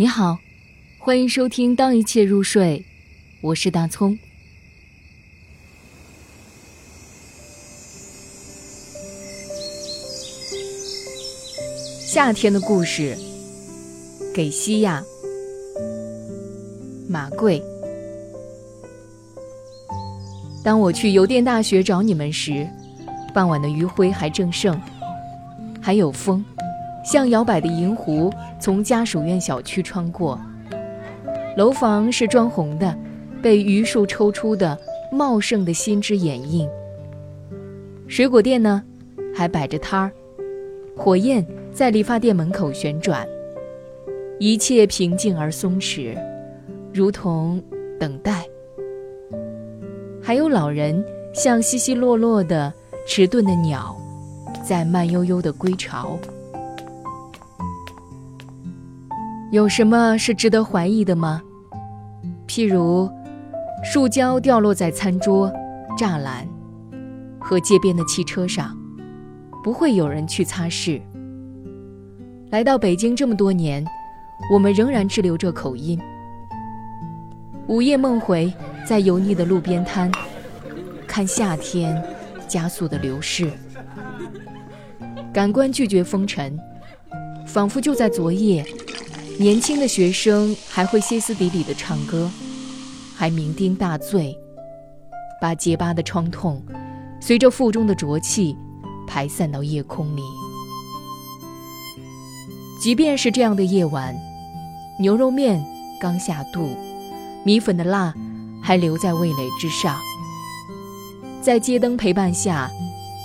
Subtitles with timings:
[0.00, 0.38] 你好，
[0.96, 2.78] 欢迎收听《当一切入睡》，
[3.40, 4.16] 我是大葱。
[12.06, 13.18] 夏天的故事，
[14.32, 15.02] 给西亚。
[17.08, 17.60] 马贵。
[20.62, 22.64] 当我去邮电大学找你们时，
[23.34, 24.80] 傍晚的余晖还正盛，
[25.82, 26.44] 还有风。
[27.10, 28.30] 像摇摆的银湖
[28.60, 30.38] 从家属院小区穿过，
[31.56, 32.94] 楼房是砖红的，
[33.40, 34.78] 被榆树抽出的
[35.10, 36.68] 茂盛的新枝掩映。
[38.08, 38.84] 水果店呢，
[39.34, 40.12] 还摆着摊儿，
[40.94, 43.26] 火焰在理发店门口旋转，
[44.38, 46.14] 一切平静而松弛，
[46.92, 47.62] 如同
[47.98, 48.44] 等待。
[50.22, 51.02] 还有老人
[51.32, 52.70] 像稀稀落落的
[53.06, 53.96] 迟钝的鸟，
[54.62, 56.18] 在慢悠悠的归巢。
[59.50, 61.42] 有什么是值得怀疑的吗？
[62.46, 63.10] 譬如，
[63.82, 65.50] 树胶掉落在餐桌、
[65.96, 66.46] 栅栏
[67.38, 68.76] 和街边的汽车上，
[69.64, 71.00] 不会有人去擦拭。
[72.50, 73.82] 来到北京这么多年，
[74.52, 75.98] 我们仍然滞留着口音。
[77.68, 78.52] 午夜梦回，
[78.86, 80.12] 在油腻的路边摊，
[81.06, 82.02] 看夏天
[82.46, 83.50] 加速的流逝，
[85.32, 86.58] 感官拒绝风尘，
[87.46, 88.62] 仿佛就在昨夜。
[89.40, 92.28] 年轻的学生还会歇斯底里的唱歌，
[93.16, 94.36] 还酩酊大醉，
[95.40, 96.60] 把结疤的创痛
[97.20, 98.56] 随着腹中的浊气
[99.06, 100.22] 排散到夜空里。
[102.80, 104.12] 即便是这样的夜晚，
[104.98, 105.64] 牛肉面
[106.00, 106.76] 刚下肚，
[107.44, 108.12] 米粉的辣
[108.60, 109.96] 还留在味蕾之上。
[111.40, 112.68] 在街灯陪伴下，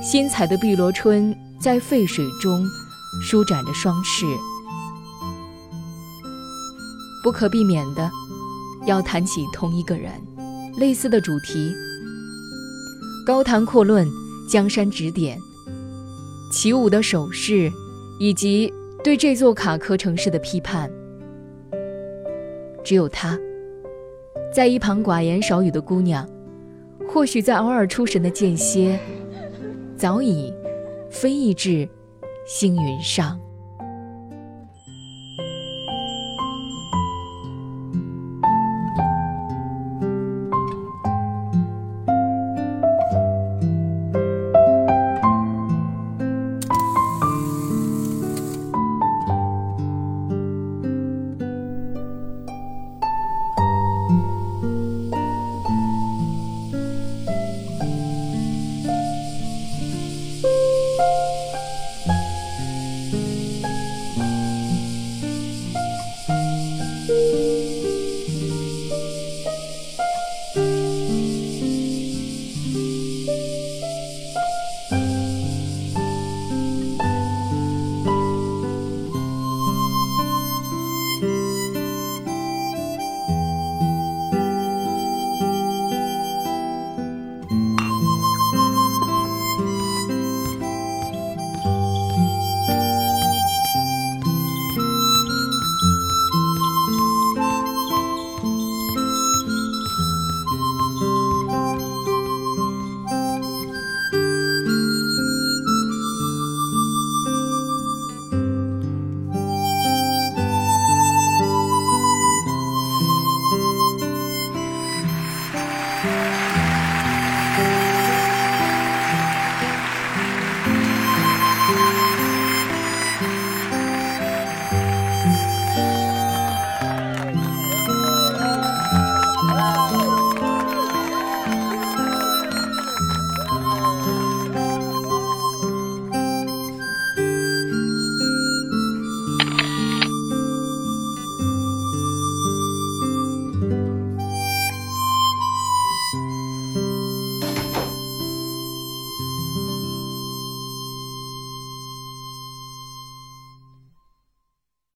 [0.00, 2.64] 新采的碧螺春在沸水中
[3.28, 4.24] 舒展着双翅。
[7.26, 8.08] 不可避免的，
[8.86, 10.12] 要谈起同一个人，
[10.78, 11.74] 类似的主题。
[13.26, 14.06] 高谈阔论，
[14.48, 15.36] 江山指点，
[16.52, 17.68] 起舞的手势，
[18.20, 18.72] 以及
[19.02, 20.88] 对这座卡壳城市的批判。
[22.84, 23.36] 只有他，
[24.54, 26.24] 在一旁寡言少语的姑娘，
[27.08, 29.00] 或许在偶尔出神的间歇，
[29.96, 30.54] 早已
[31.10, 31.88] 飞逸至
[32.46, 33.36] 星云上。